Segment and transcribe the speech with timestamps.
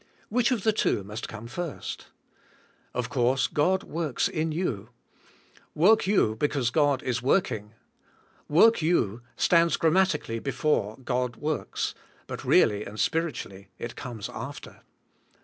[0.29, 2.07] Which of the two must come first?
[2.91, 4.89] Of course God works in you.
[5.75, 7.73] Work you because God is working".
[8.49, 11.93] Work you stands g rammatically before God ivorks^
[12.25, 14.81] but really and spiritually it comes after.